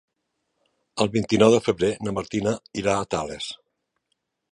[1.03, 2.53] El vint-i-nou de febrer na Martina
[2.83, 3.51] irà a Tales.